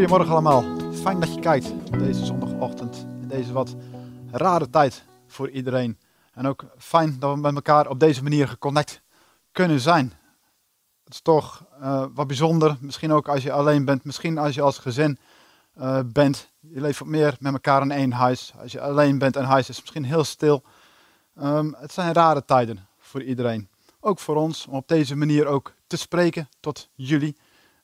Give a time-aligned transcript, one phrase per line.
[0.00, 0.64] Goedemorgen allemaal.
[0.92, 3.06] Fijn dat je kijkt deze zondagochtend.
[3.28, 3.76] Deze wat
[4.30, 5.98] rare tijd voor iedereen.
[6.32, 9.02] En ook fijn dat we met elkaar op deze manier geconnect
[9.52, 10.12] kunnen zijn.
[11.04, 12.76] Het is toch uh, wat bijzonder.
[12.80, 14.04] Misschien ook als je alleen bent.
[14.04, 15.18] Misschien als je als gezin
[15.78, 16.50] uh, bent.
[16.60, 18.52] Je leeft wat meer met elkaar in één huis.
[18.60, 20.62] Als je alleen bent en huis is misschien heel stil.
[21.42, 23.68] Um, het zijn rare tijden voor iedereen.
[24.00, 27.36] Ook voor ons om op deze manier ook te spreken tot jullie.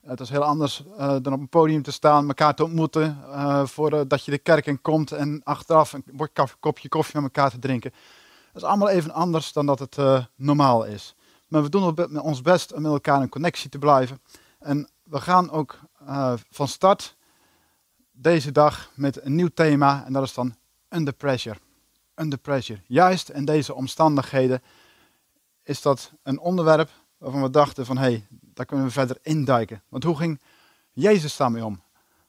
[0.06, 3.66] Het is heel anders uh, dan op een podium te staan, elkaar te ontmoeten, uh,
[3.66, 7.90] voordat je de kerk in komt en achteraf een kopje koffie met elkaar te drinken.
[8.52, 9.96] Dat is allemaal even anders dan dat het
[10.36, 11.14] normaal is.
[11.48, 14.20] Maar we doen ons best om met elkaar in connectie te blijven.
[14.58, 15.78] En we gaan ook
[16.50, 17.16] van start
[18.12, 20.54] deze dag met een nieuw thema en dat is dan
[20.88, 21.56] under pressure.
[22.14, 22.80] Under pressure.
[22.86, 24.62] Juist in deze omstandigheden
[25.62, 29.82] is dat een onderwerp waarvan we dachten van hé, hey, daar kunnen we verder induiken.
[29.88, 30.40] Want hoe ging
[30.92, 31.82] Jezus daarmee om?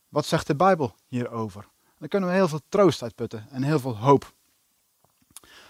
[0.09, 1.67] Wat zegt de Bijbel hierover?
[1.99, 4.33] Dan kunnen we heel veel troost uitputten en heel veel hoop.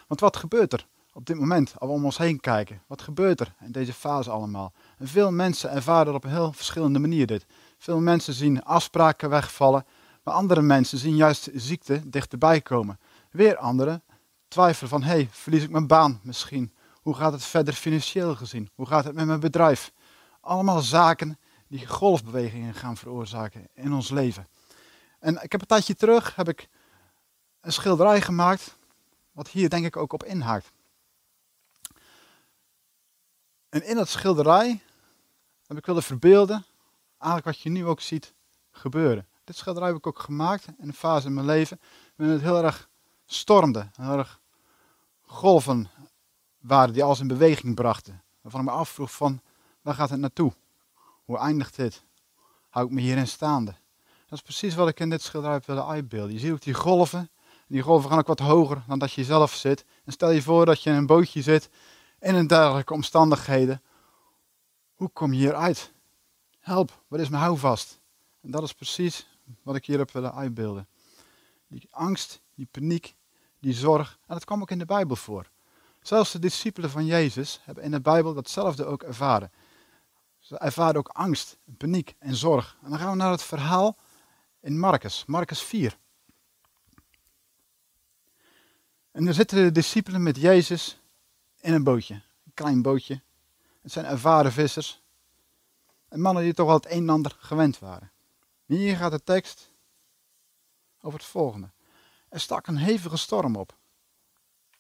[0.08, 2.82] Want wat gebeurt er op dit moment, als we om ons heen kijken?
[2.88, 4.74] Wat gebeurt er in deze fase allemaal?
[4.98, 7.46] En veel mensen ervaren op een heel verschillende manier dit.
[7.78, 9.86] Veel mensen zien afspraken wegvallen,
[10.24, 13.00] maar andere mensen zien juist ziekte dichterbij komen.
[13.32, 14.04] Weer anderen
[14.48, 16.74] twijfelen van, hey, verlies ik mijn baan misschien?
[17.02, 18.70] Hoe gaat het verder financieel gezien?
[18.76, 19.92] Hoe gaat het met mijn bedrijf?
[20.48, 24.48] Allemaal zaken die golfbewegingen gaan veroorzaken in ons leven.
[25.20, 26.70] En ik heb een tijdje terug heb ik
[27.62, 28.78] een schilderij gemaakt,
[29.32, 30.72] wat hier denk ik ook op inhaakt.
[33.70, 34.82] En in dat schilderij
[35.66, 36.66] heb ik willen verbeelden,
[37.18, 38.34] eigenlijk wat je nu ook ziet
[38.72, 39.28] gebeuren.
[39.44, 41.80] Dit schilderij heb ik ook gemaakt in een fase in mijn leven,
[42.16, 42.90] waarin het heel erg
[43.26, 44.42] stormde, heel erg
[45.22, 45.90] golven
[46.58, 48.24] waren die alles in beweging brachten.
[48.42, 49.42] Waarvan ik me afvroeg van,
[49.88, 50.54] waar gaat het naartoe?
[51.26, 52.04] Hoe eindigt dit?
[52.70, 53.76] Hou ik me hierin staande?
[54.28, 56.34] Dat is precies wat ik in dit schilderij heb willen uitbeelden.
[56.34, 57.30] Je ziet ook die golven.
[57.68, 59.86] Die golven gaan ook wat hoger dan dat je zelf zit.
[60.04, 61.70] En stel je voor dat je in een bootje zit
[62.20, 63.82] in een dergelijke omstandigheden.
[64.96, 65.92] Hoe kom je hieruit?
[66.60, 68.00] Help, wat is mijn houvast?
[68.42, 69.28] En dat is precies
[69.64, 70.88] wat ik hier heb willen uitbeelden.
[71.68, 73.16] Die angst, die paniek,
[73.60, 74.20] die zorg.
[74.26, 75.50] En dat kwam ook in de Bijbel voor.
[76.02, 79.52] Zelfs de discipelen van Jezus hebben in de Bijbel datzelfde ook ervaren.
[80.48, 82.78] Ze ervaren ook angst, paniek en zorg.
[82.84, 83.98] En dan gaan we naar het verhaal
[84.62, 85.98] in Marcus, Marcus 4.
[89.12, 91.00] En dan zitten de discipelen met Jezus
[91.60, 93.22] in een bootje, een klein bootje.
[93.82, 95.02] Het zijn ervaren vissers.
[96.08, 98.12] En mannen die toch al het een en ander gewend waren.
[98.66, 99.72] Hier gaat de tekst
[101.02, 101.72] over het volgende.
[102.30, 103.78] Er stak een hevige storm op.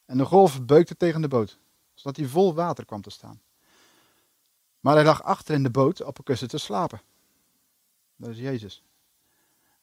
[0.06, 1.58] En de golf beukte tegen de boot,
[1.94, 3.42] zodat hij vol water kwam te staan.
[4.80, 7.02] Maar hij lag achter in de boot op een kussen te slapen.
[8.16, 8.84] Dat is Jezus.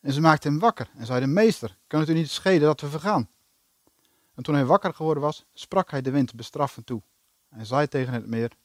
[0.00, 2.88] En ze maakten hem wakker en zeiden, meester, kan het u niet schelen dat we
[2.88, 3.28] vergaan?
[4.34, 7.02] En toen hij wakker geworden was, sprak hij de wind bestraffend toe.
[7.48, 8.56] En zei tegen het meer,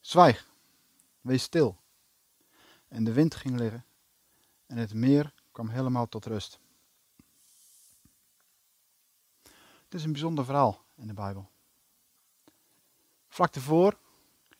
[0.00, 0.46] zwijg,
[1.20, 1.76] wees stil.
[2.88, 3.84] En de wind ging liggen
[4.66, 6.58] en het meer kwam helemaal tot rust.
[9.84, 11.50] Het is een bijzonder verhaal in de Bijbel.
[13.28, 13.98] Vlak daarvoor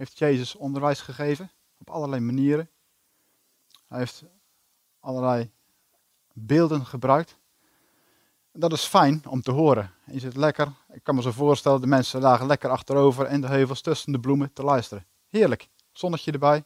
[0.00, 2.70] heeft Jezus onderwijs gegeven op allerlei manieren.
[3.88, 4.24] Hij heeft
[5.00, 5.50] allerlei
[6.32, 7.36] beelden gebruikt.
[8.52, 9.92] En dat is fijn om te horen.
[10.06, 13.46] Je zit lekker, ik kan me zo voorstellen, de mensen lagen lekker achterover in de
[13.46, 15.06] heuvels tussen de bloemen te luisteren.
[15.28, 16.64] Heerlijk, zonnetje erbij.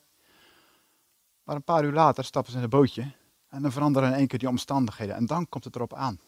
[1.42, 3.12] Maar een paar uur later stappen ze in een bootje
[3.48, 5.14] en dan veranderen in één keer die omstandigheden.
[5.14, 6.20] En dan komt het erop aan.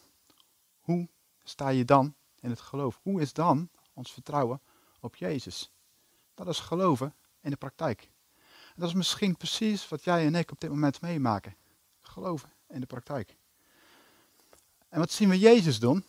[0.79, 1.09] Hoe
[1.43, 2.99] sta je dan in het geloof.
[3.01, 4.61] Hoe is dan ons vertrouwen
[4.99, 5.71] op Jezus?
[6.37, 8.09] Dat is geloven in de praktijk.
[8.75, 11.55] Dat is misschien precies wat jij en ik op dit moment meemaken.
[12.01, 13.35] Geloven in de praktijk.
[14.89, 16.05] En wat zien we Jezus doen?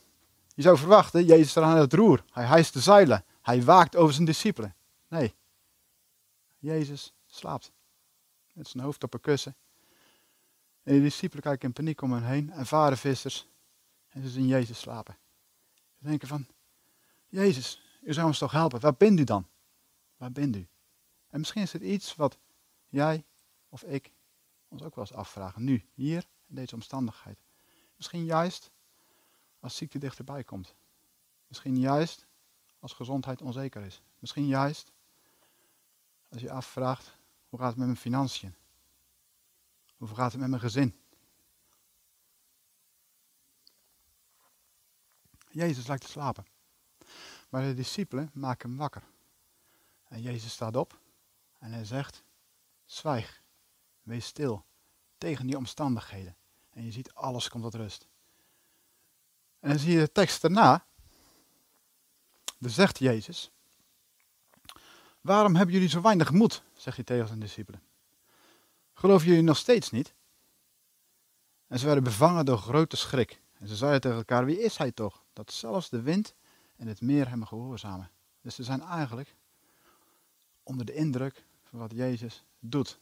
[0.55, 2.25] Je zou verwachten, Jezus staat aan het roer.
[2.33, 3.25] Hij hijst de zeilen.
[3.43, 4.75] Hij waakt over zijn discipelen.
[5.09, 5.35] Nee.
[6.59, 7.73] Jezus slaapt.
[8.53, 9.57] Met zijn hoofd op een kussen.
[10.83, 12.51] En de discipelen kijken in paniek om hen heen.
[12.51, 13.49] En varen vissers.
[14.09, 15.17] En ze zien Jezus slapen.
[15.99, 16.47] Ze denken van,
[17.29, 18.81] Jezus, u zou ons toch helpen.
[18.81, 19.47] Waar bent u dan?
[20.19, 20.69] Waar bent u?
[21.29, 22.39] En misschien is het iets wat
[22.89, 23.25] jij
[23.69, 24.13] of ik
[24.69, 25.65] ons ook wel eens afvragen.
[25.65, 27.39] Nu, hier, in deze omstandigheid.
[27.97, 28.71] Misschien juist
[29.61, 30.75] als ziekte dichterbij komt.
[31.47, 32.27] Misschien juist
[32.79, 34.03] als gezondheid onzeker is.
[34.19, 34.93] Misschien juist
[36.29, 37.17] als je afvraagt,
[37.49, 38.55] hoe gaat het met mijn financiën?
[39.97, 41.01] Hoe gaat het met mijn gezin?
[45.51, 46.47] Jezus lijkt te slapen.
[47.49, 49.03] Maar de discipelen maken hem wakker.
[50.09, 50.99] En Jezus staat op
[51.59, 52.23] en hij zegt,
[52.85, 53.43] zwijg,
[54.03, 54.65] wees stil
[55.19, 56.37] tegen die omstandigheden.
[56.71, 58.07] En je ziet, alles komt tot rust.
[59.61, 60.87] En dan zie je de tekst daarna.
[62.59, 63.51] Dan zegt Jezus,
[65.21, 67.83] waarom hebben jullie zo weinig moed, zegt hij tegen zijn discipelen.
[68.95, 70.15] Geloven jullie nog steeds niet?
[71.67, 73.41] En ze werden bevangen door grote schrik.
[73.59, 76.35] En ze zeiden tegen elkaar, wie is hij toch, dat zelfs de wind
[76.77, 78.11] en het meer hem gehoorzamen.
[78.41, 79.37] Dus ze zijn eigenlijk
[80.69, 83.01] onder de indruk van wat Jezus doet.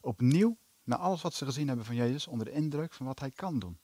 [0.00, 3.30] Opnieuw, na alles wat ze gezien hebben van Jezus, onder de indruk van wat hij
[3.30, 3.78] kan doen.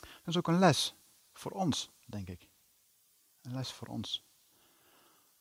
[0.00, 0.94] Dat is ook een les
[1.32, 2.48] voor ons, denk ik.
[3.42, 4.24] Een les voor ons.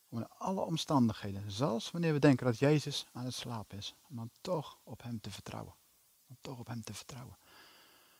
[0.09, 4.31] Om in alle omstandigheden, zelfs wanneer we denken dat Jezus aan het slapen is, om
[4.41, 5.75] toch op Hem te vertrouwen.
[6.27, 7.37] Om toch op Hem te vertrouwen.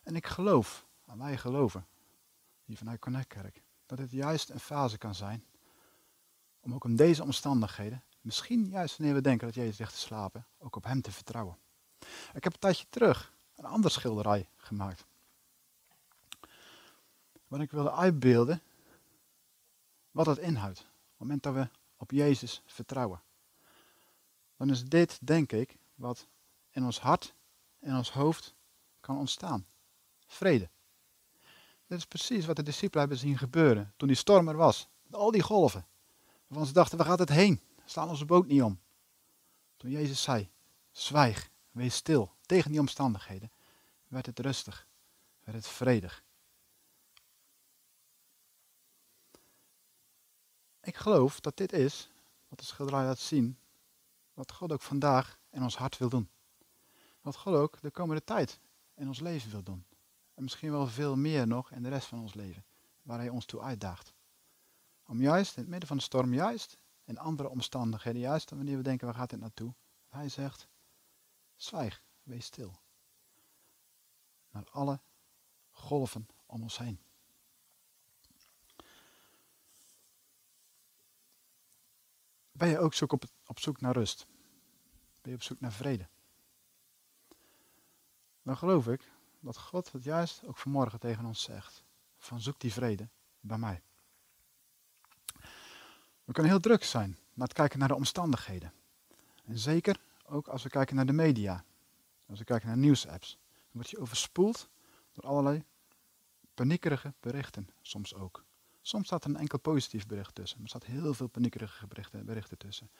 [0.04, 1.88] En ik geloof, en wij geloven,
[2.64, 5.46] hier vanuit Connect Kerk, dat het juist een fase kan zijn
[6.60, 10.46] om ook in deze omstandigheden, misschien juist wanneer we denken dat Jezus ligt te slapen,
[10.58, 11.58] ook op Hem te vertrouwen.
[12.34, 15.06] Ik heb een tijdje terug een ander schilderij gemaakt.
[17.48, 18.62] Wat ik wilde uitbeelden,
[20.12, 20.80] wat het inhoudt.
[20.80, 21.68] Op het moment dat we
[21.98, 23.22] op Jezus vertrouwen.
[24.58, 26.28] Dan is dit, denk ik, wat
[26.72, 27.34] in ons hart,
[27.80, 28.54] in ons hoofd
[29.00, 29.66] kan ontstaan.
[30.26, 30.70] Vrede.
[31.88, 34.88] Dit is precies wat de discipelen hebben zien gebeuren toen die storm er was.
[35.12, 35.86] Al die golven.
[36.50, 37.62] Waarvan ze dachten, waar gaat het heen?
[37.86, 38.80] Staan onze boot niet om.
[39.78, 40.50] Toen Jezus zei,
[40.92, 43.51] zwijg, wees stil, tegen die omstandigheden,
[44.07, 44.88] werd het rustig,
[45.44, 46.24] werd het vredig.
[50.81, 52.10] Ik geloof dat dit is,
[52.48, 53.60] wat de schilderij laat zien,
[54.34, 56.30] wat God ook vandaag in ons hart wil doen.
[57.22, 58.60] Wat God ook de komende tijd
[58.96, 59.86] in ons leven wil doen.
[60.34, 62.66] En misschien wel veel meer nog in de rest van ons leven,
[63.01, 64.13] waar Hij ons toe uitdaagt.
[65.10, 68.84] Om juist in het midden van de storm, juist in andere omstandigheden, juist wanneer we
[68.84, 69.74] denken waar gaat dit naartoe,
[70.10, 70.68] Hij zegt,
[71.56, 72.80] zwijg, wees stil.
[74.50, 75.00] Naar alle
[75.70, 77.00] golven om ons heen.
[82.52, 84.28] Ben je ook zoek op, op zoek naar rust?
[85.22, 86.08] Ben je op zoek naar vrede?
[88.42, 91.84] Dan geloof ik dat God het juist ook vanmorgen tegen ons zegt.
[92.18, 93.10] Van zoek die vrede
[93.40, 93.84] bij mij.
[96.30, 98.74] We kunnen heel druk zijn naar het kijken naar de omstandigheden.
[99.46, 101.64] En zeker ook als we kijken naar de media.
[102.26, 103.38] Als we kijken naar nieuwsapps.
[103.52, 104.70] Dan word je overspoeld
[105.12, 105.64] door allerlei
[106.54, 108.44] paniekerige berichten soms ook.
[108.81, 112.26] Soms staat er een enkel positief bericht tussen, maar er staat heel veel paniekerige berichten,
[112.26, 112.92] berichten tussen.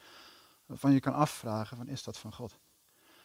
[0.66, 2.58] Waarvan je kan afvragen, van is dat van God?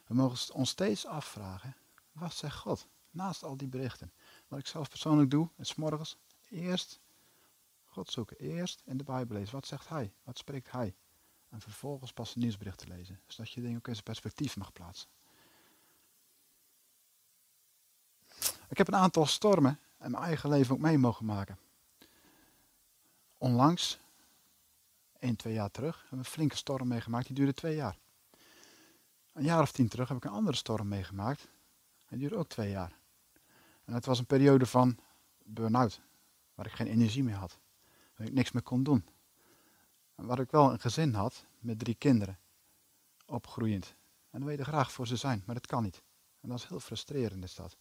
[0.08, 1.75] We mogen ons steeds afvragen,
[2.12, 2.88] wat zegt God?
[3.10, 4.13] Naast al die berichten.
[4.48, 6.18] Wat ik zelf persoonlijk doe, is morgens
[6.50, 7.00] eerst
[7.95, 8.38] God zoeken.
[8.38, 9.53] Eerst in de Bijbel lezen.
[9.53, 10.13] Wat zegt Hij?
[10.24, 10.95] Wat spreekt Hij?
[11.50, 13.19] En vervolgens pas een nieuwsbericht te lezen.
[13.27, 15.09] Zodat je dingen ook in zijn perspectief mag plaatsen.
[18.69, 21.57] Ik heb een aantal stormen in mijn eigen leven ook mee mogen maken
[23.45, 24.00] onlangs,
[25.19, 27.27] 1, 2 jaar terug, hebben we een flinke storm meegemaakt.
[27.27, 27.98] Die duurde twee jaar.
[29.33, 31.48] Een jaar of tien terug heb ik een andere storm meegemaakt.
[32.07, 32.94] Die duurde ook twee jaar.
[33.86, 34.98] En het was een periode van
[35.43, 36.01] burn-out.
[36.55, 37.60] Waar ik geen energie meer had.
[38.15, 39.05] Waar ik niks meer kon doen.
[40.15, 42.39] En waar ik wel een gezin had met drie kinderen.
[43.25, 43.86] Opgroeiend.
[44.29, 46.01] En dan wil je graag voor ze zijn, maar dat kan niet.
[46.41, 47.77] En dat is heel frustrerend is dat.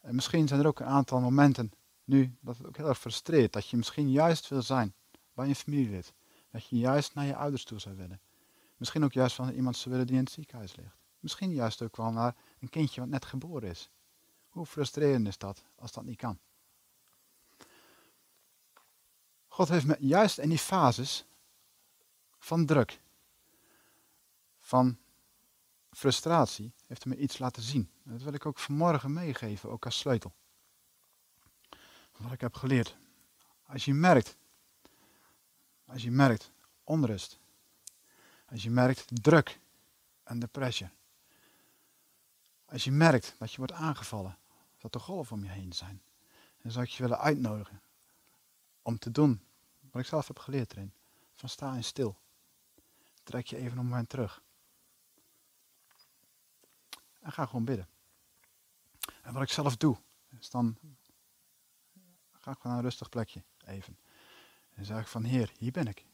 [0.00, 1.72] En misschien zijn er ook een aantal momenten
[2.04, 3.52] nu dat het ook heel erg frustreert.
[3.52, 4.94] Dat je misschien juist wil zijn
[5.34, 6.14] bij je familielid.
[6.50, 8.20] Dat je juist naar je ouders toe zou willen.
[8.76, 10.96] Misschien ook juist van iemand zou willen die in het ziekenhuis ligt.
[11.18, 13.90] Misschien juist ook wel naar een kindje wat net geboren is.
[14.48, 16.38] Hoe frustrerend is dat als dat niet kan?
[19.52, 21.24] God heeft me juist in die fases
[22.38, 23.00] van druk,
[24.58, 24.98] van
[25.90, 27.90] frustratie, heeft me iets laten zien.
[28.04, 30.32] En dat wil ik ook vanmorgen meegeven, ook als sleutel
[32.16, 32.96] wat ik heb geleerd.
[33.66, 34.36] Als je merkt,
[35.86, 36.50] als je merkt
[36.84, 37.38] onrust,
[38.46, 39.60] als je merkt druk
[40.22, 40.88] en depressie,
[42.64, 44.38] als je merkt dat je wordt aangevallen,
[44.78, 46.02] dat er golven om je heen zijn,
[46.62, 47.80] dan zou ik je willen uitnodigen
[48.82, 49.46] om te doen
[49.90, 50.92] wat ik zelf heb geleerd erin.
[51.34, 52.18] Van sta en stil.
[53.22, 54.42] Trek je even een moment terug.
[57.20, 57.88] En ga gewoon bidden.
[59.22, 59.96] En wat ik zelf doe,
[60.38, 60.78] is dan
[62.40, 63.98] Ga gewoon naar een rustig plekje, even.
[64.74, 66.06] En zeg ik van, Heer, hier ben ik.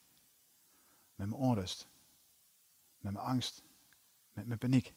[1.15, 1.89] Met mijn onrust.
[2.99, 3.63] Met mijn angst.
[4.33, 4.95] Met mijn paniek.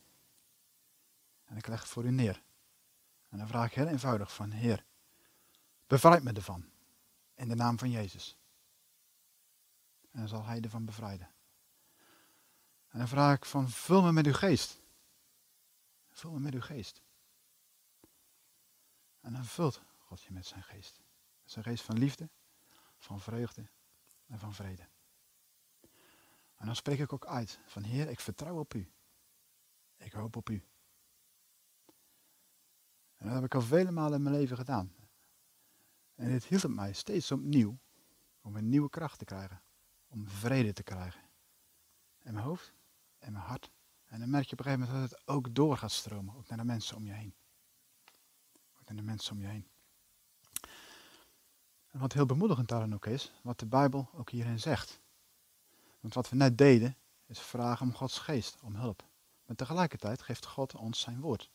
[1.46, 2.42] En ik leg het voor u neer.
[3.30, 4.86] En dan vraag ik heel eenvoudig van, Heer,
[5.88, 6.66] bevrijd me ervan.
[7.40, 8.38] In de naam van Jezus.
[10.12, 11.30] En dan zal Hij ervan bevrijden.
[12.88, 14.82] En dan vraag ik van, vul me met uw geest.
[16.10, 17.02] Vul me met uw geest.
[19.20, 21.00] En dan vult God je met zijn geest.
[21.46, 22.30] Zijn geest van liefde,
[22.98, 23.70] van vreugde
[24.28, 24.88] en van vrede.
[26.56, 28.92] En dan spreek ik ook uit van Heer, ik vertrouw op u.
[29.98, 30.64] Ik hoop op u.
[33.16, 34.99] En dat heb ik al vele malen in mijn leven gedaan.
[36.20, 37.78] En dit hielp mij steeds opnieuw
[38.42, 39.62] om een nieuwe kracht te krijgen.
[40.08, 41.22] Om vrede te krijgen.
[42.24, 42.74] In mijn hoofd,
[43.20, 43.70] in mijn hart.
[44.06, 46.36] En dan merk je op een gegeven moment dat het ook door gaat stromen.
[46.36, 47.34] Ook naar de mensen om je heen.
[48.80, 49.68] Ook naar de mensen om je heen.
[51.88, 55.00] En wat heel bemoedigend daarin ook is, wat de Bijbel ook hierin zegt.
[56.00, 59.04] Want wat we net deden, is vragen om Gods geest, om hulp.
[59.46, 61.50] Maar tegelijkertijd geeft God ons zijn woord.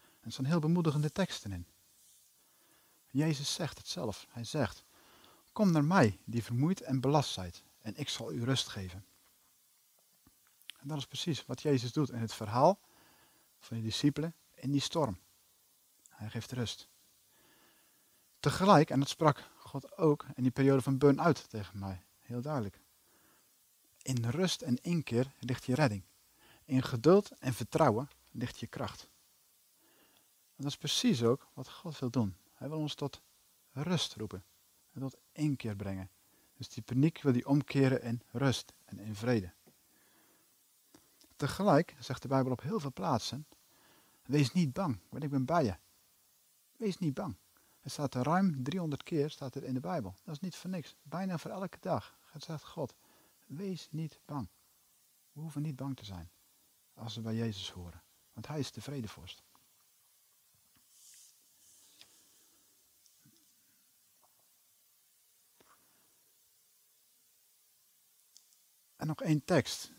[0.00, 1.66] En er zijn heel bemoedigende teksten in.
[3.14, 4.26] Jezus zegt het zelf.
[4.30, 4.84] Hij zegt,
[5.52, 9.04] kom naar mij die vermoeid en belast zijt en ik zal u rust geven.
[10.78, 12.80] En dat is precies wat Jezus doet in het verhaal
[13.58, 15.18] van die discipelen in die storm.
[16.08, 16.88] Hij geeft rust.
[18.40, 22.80] Tegelijk, en dat sprak God ook in die periode van burn-out tegen mij, heel duidelijk.
[24.02, 26.02] In rust en inkeer ligt je redding.
[26.64, 29.08] In geduld en vertrouwen ligt je kracht.
[30.56, 32.36] En dat is precies ook wat God wil doen.
[32.64, 33.22] Hij wil ons tot
[33.72, 34.44] rust roepen.
[34.92, 36.10] En tot inkeer brengen.
[36.54, 39.52] Dus die paniek wil hij omkeren in rust en in vrede.
[41.36, 43.46] Tegelijk zegt de Bijbel op heel veel plaatsen:
[44.22, 45.76] Wees niet bang, want ik ben bij je.
[46.76, 47.36] Wees niet bang.
[47.80, 50.14] Het staat er ruim 300 keer staat het in de Bijbel.
[50.22, 50.96] Dat is niet voor niks.
[51.02, 52.18] Bijna voor elke dag.
[52.36, 52.94] Zegt God:
[53.46, 54.48] Wees niet bang.
[55.32, 56.30] We hoeven niet bang te zijn
[56.94, 58.02] als we bij Jezus horen.
[58.32, 59.42] Want Hij is de vredevorst.
[69.04, 69.90] En nog één tekst.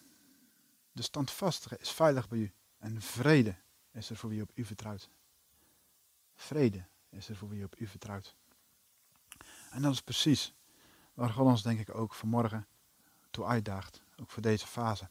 [0.91, 2.53] De standvastige is veilig bij u.
[2.77, 3.55] En vrede
[3.91, 5.09] is er voor wie op u vertrouwt.
[6.35, 8.35] Vrede is er voor wie op u vertrouwt.
[9.69, 10.53] En dat is precies
[11.13, 12.67] waar God ons denk ik ook vanmorgen
[13.29, 14.01] toe uitdaagt.
[14.21, 15.09] Ook voor deze fase.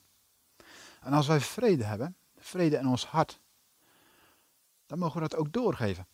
[1.00, 3.40] En als wij vrede hebben, vrede in ons hart,
[4.86, 6.06] dan mogen we dat ook doorgeven.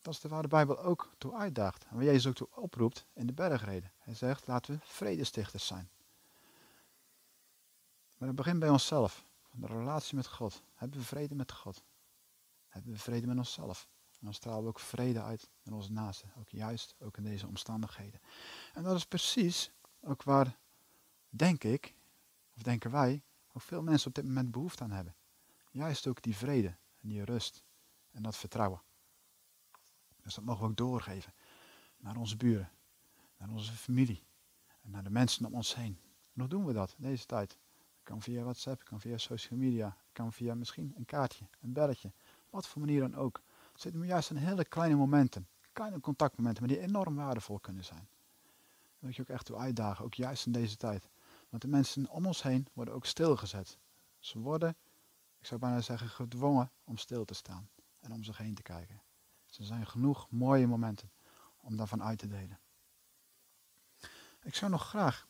[0.00, 1.84] Dat is waar de Bijbel ook toe uitdaagt.
[1.84, 3.92] En waar Jezus ook toe oproept in de bergreden.
[3.98, 5.90] Hij zegt, laten we vredestichters zijn.
[8.22, 9.26] Maar het begint bij onszelf.
[9.50, 10.62] De relatie met God.
[10.74, 11.82] Hebben we vrede met God?
[12.68, 13.88] Hebben we vrede met onszelf?
[14.10, 16.32] En dan stralen we ook vrede uit naar onze naasten.
[16.38, 18.20] Ook juist, ook in deze omstandigheden.
[18.72, 20.58] En dat is precies ook waar,
[21.28, 21.94] denk ik,
[22.56, 25.14] of denken wij, ook veel mensen op dit moment behoefte aan hebben.
[25.70, 27.64] Juist ook die vrede en die rust
[28.10, 28.82] en dat vertrouwen.
[30.22, 31.34] Dus dat mogen we ook doorgeven
[31.96, 32.72] naar onze buren,
[33.36, 34.24] naar onze familie
[34.82, 36.00] en naar de mensen om ons heen.
[36.32, 37.58] En hoe doen we dat deze tijd?
[38.02, 42.12] Kan via WhatsApp, kan via social media, kan via misschien een kaartje, een belletje,
[42.50, 43.42] wat voor manier dan ook.
[43.72, 48.08] Het zitten juist in hele kleine momenten, kleine contactmomenten, maar die enorm waardevol kunnen zijn.
[48.92, 51.08] Dat moet je ook echt toe uitdagen, ook juist in deze tijd.
[51.48, 53.78] Want de mensen om ons heen worden ook stilgezet.
[54.18, 54.76] Ze worden,
[55.38, 57.68] ik zou bijna zeggen, gedwongen om stil te staan
[58.00, 59.02] en om zich heen te kijken.
[59.58, 61.10] Er zijn genoeg mooie momenten
[61.60, 62.58] om daarvan uit te delen.
[64.42, 65.26] Ik zou nog graag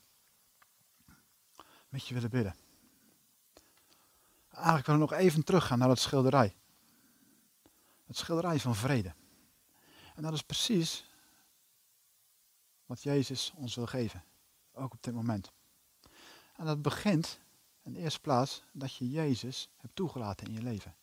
[1.93, 2.57] met je willen bidden.
[4.51, 6.55] Eigenlijk wil ik nog even teruggaan naar dat schilderij.
[8.07, 9.15] Het schilderij van vrede.
[10.15, 11.11] En dat is precies
[12.87, 14.25] wat Jezus ons wil geven.
[14.73, 15.53] Ook op dit moment.
[16.57, 17.41] En dat begint
[17.83, 20.95] in de eerste plaats dat je Jezus hebt toegelaten in je leven.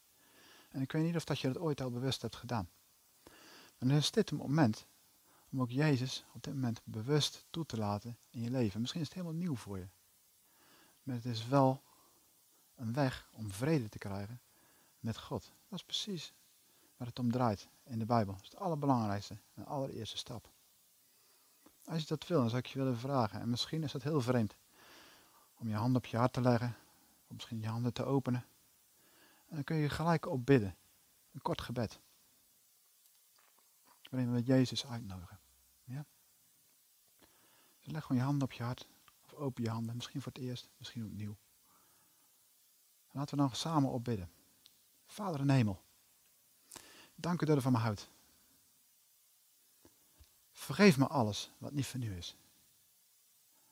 [0.70, 2.70] En ik weet niet of dat je dat ooit al bewust hebt gedaan.
[3.24, 4.86] Maar dan is dit een moment
[5.52, 8.80] om ook Jezus op dit moment bewust toe te laten in je leven.
[8.80, 9.88] Misschien is het helemaal nieuw voor je.
[11.10, 11.82] Maar het is wel
[12.76, 14.42] een weg om vrede te krijgen
[15.00, 15.52] met God.
[15.68, 16.34] Dat is precies
[16.98, 18.34] waar het om draait in de Bijbel.
[18.34, 20.50] Dat is het allerbelangrijkste en de allereerste stap.
[21.86, 23.40] Als je dat wil, dan zou ik je willen vragen.
[23.40, 24.56] En misschien is dat heel vreemd.
[25.56, 26.76] Om je hand op je hart te leggen.
[27.28, 28.46] Of misschien je handen te openen.
[29.48, 30.76] En dan kun je gelijk op bidden.
[31.32, 32.00] Een kort gebed.
[34.10, 35.40] Waarin we Jezus uitnodigen.
[35.84, 36.06] Ja?
[37.80, 38.88] Dus leg gewoon je handen op je hart.
[39.40, 39.96] Open je handen.
[39.96, 40.70] Misschien voor het eerst.
[40.78, 41.38] Misschien opnieuw.
[43.12, 44.32] Laten we dan samen opbidden.
[45.06, 45.84] Vader in hemel.
[47.16, 48.10] Dank u dat u van me houdt.
[50.52, 52.38] Vergeef me alles wat niet van u is.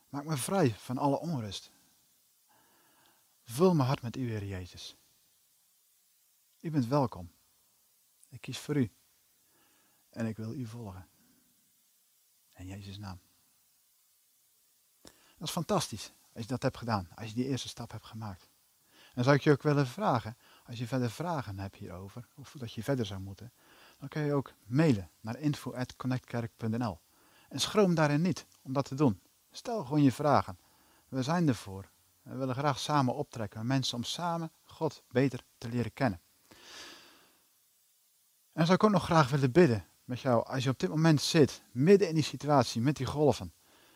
[0.09, 1.71] Maak me vrij van alle onrust.
[3.43, 4.95] Vul mijn hart met u, Heer Jezus.
[6.59, 7.31] U bent welkom.
[8.29, 8.91] Ik kies voor u.
[10.09, 11.07] En ik wil u volgen.
[12.55, 13.19] In Jezus' naam.
[15.37, 17.07] Dat is fantastisch als je dat hebt gedaan.
[17.15, 18.49] Als je die eerste stap hebt gemaakt.
[19.13, 22.73] En zou ik je ook willen vragen, als je verder vragen hebt hierover, of dat
[22.73, 23.51] je verder zou moeten,
[23.99, 26.99] dan kun je ook mailen naar info.connectkerk.nl.
[27.49, 29.21] En schroom daarin niet om dat te doen.
[29.51, 30.57] Stel gewoon je vragen.
[31.07, 31.89] We zijn ervoor.
[32.21, 36.19] We willen graag samen optrekken mensen om samen God beter te leren kennen.
[38.53, 41.21] En zou ik ook nog graag willen bidden met jou, als je op dit moment
[41.21, 43.53] zit, midden in die situatie, met die golven.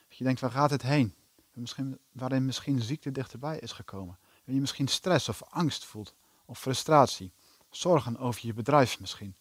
[0.08, 1.16] Dat je denkt, waar gaat het heen?
[1.54, 4.18] Misschien, waarin misschien ziekte dichterbij is gekomen.
[4.46, 6.16] En je misschien stress of angst voelt,
[6.46, 7.34] of frustratie.
[7.70, 9.36] Zorgen over je bedrijf misschien.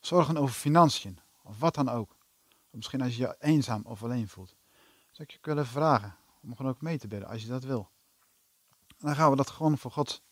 [0.00, 2.16] Zorgen over financiën, of wat dan ook.
[2.50, 4.54] Of misschien als je je eenzaam of alleen voelt.
[5.10, 7.90] Zou ik je willen vragen om gewoon ook mee te bidden, als je dat wil.
[8.88, 10.22] En dan gaan we dat gewoon voor Gods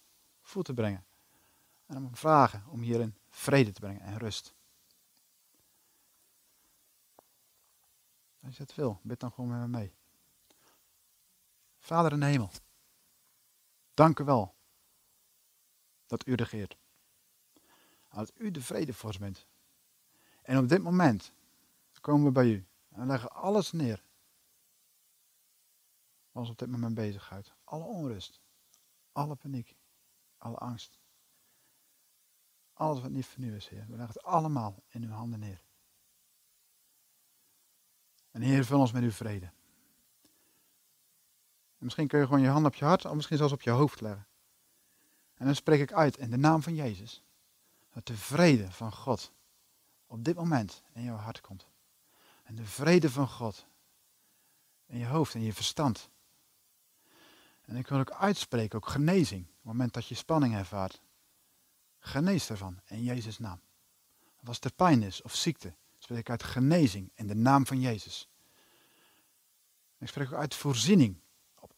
[0.43, 1.05] voeten brengen.
[1.87, 4.55] En hem vragen om hierin vrede te brengen en rust.
[8.45, 9.96] Als je het wil, bid dan gewoon met me mee.
[11.87, 12.51] Vader in hemel,
[13.95, 14.55] dank u wel
[16.07, 16.77] dat u regeert.
[18.09, 19.47] Dat u de vredevorst bent.
[20.43, 21.33] En op dit moment
[22.01, 24.03] komen we bij u en leggen alles neer.
[26.33, 27.53] Wat op dit moment bezighoudt.
[27.65, 28.41] Alle onrust,
[29.13, 29.77] alle paniek,
[30.39, 30.99] alle angst.
[32.73, 33.87] Alles wat niet van u is, Heer.
[33.89, 35.63] We leggen het allemaal in uw handen neer.
[38.31, 39.55] En Heer, vul ons met uw vrede.
[41.87, 43.71] En misschien kun je gewoon je hand op je hart, of misschien zelfs op je
[43.71, 44.27] hoofd leggen.
[45.35, 47.23] En dan spreek ik uit in de naam van Jezus.
[47.91, 49.33] Dat de vrede van God
[50.07, 51.67] op dit moment in jouw hart komt.
[52.43, 53.67] En de vrede van God
[54.87, 56.11] in je hoofd en je verstand.
[57.63, 59.43] En ik wil ook uitspreken, ook genezing.
[59.43, 61.01] Op het moment dat je spanning ervaart.
[61.99, 63.61] Genees ervan in Jezus' naam.
[64.45, 68.29] Als er pijn is of ziekte, spreek ik uit genezing in de naam van Jezus.
[69.99, 71.25] Ik spreek ook uit voorziening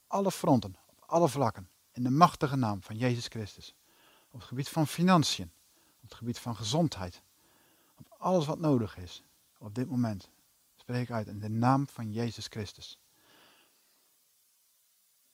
[0.09, 3.75] alle fronten, op alle vlakken, in de machtige naam van Jezus Christus.
[4.31, 5.51] Op het gebied van financiën,
[5.95, 7.21] op het gebied van gezondheid,
[7.95, 9.23] op alles wat nodig is
[9.59, 10.29] op dit moment.
[10.75, 12.99] Spreek uit in de naam van Jezus Christus.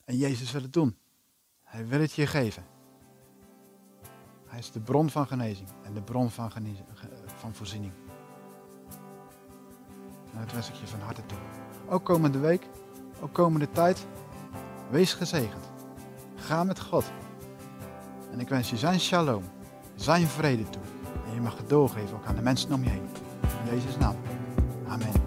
[0.04, 0.98] En Jezus wil het doen.
[1.64, 2.66] Hij wil het je geven.
[4.46, 6.52] Hij is de bron van genezing en de bron van,
[7.26, 7.94] van voorziening.
[10.32, 11.38] En dat wens ik je van harte toe.
[11.90, 12.68] Ook komende week,
[13.22, 14.08] ook komende tijd,
[14.90, 15.72] wees gezegend.
[16.36, 17.04] Ga met God.
[18.32, 19.44] En ik wens je zijn shalom,
[19.96, 20.82] zijn vrede toe.
[21.28, 23.10] En je mag het doorgeven ook aan de mensen om je heen.
[23.66, 24.16] In Jezus' naam.
[24.88, 25.25] Amen.